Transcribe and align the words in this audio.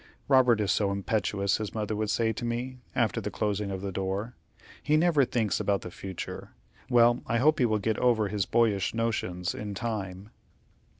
"Robert 0.27 0.59
is 0.59 0.71
so 0.71 0.91
impetuous," 0.91 1.57
his 1.57 1.75
mother 1.75 1.95
would 1.95 2.09
say 2.09 2.33
to 2.33 2.43
me, 2.43 2.79
after 2.95 3.21
the 3.21 3.29
closing 3.29 3.69
of 3.69 3.81
the 3.81 3.91
door. 3.91 4.35
"He 4.81 4.97
never 4.97 5.25
thinks 5.25 5.59
about 5.59 5.81
the 5.81 5.91
future. 5.91 6.55
Well, 6.89 7.21
I 7.27 7.37
hope 7.37 7.57
that 7.57 7.61
he 7.61 7.65
will 7.67 7.77
get 7.77 7.99
over 7.99 8.27
his 8.27 8.47
boyish 8.47 8.95
notions 8.95 9.53
in 9.53 9.75
time." 9.75 10.31